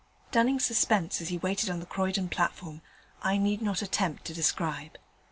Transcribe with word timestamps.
Dunning's 0.31 0.65
suspense 0.65 1.21
as 1.21 1.29
he 1.29 1.37
waited 1.37 1.69
on 1.69 1.79
the 1.79 1.85
Croydon 1.85 2.27
platform 2.27 2.81
I 3.21 3.37
need 3.37 3.61
not 3.61 3.83
attempt 3.83 4.25
to 4.25 4.33
describe. 4.33 4.97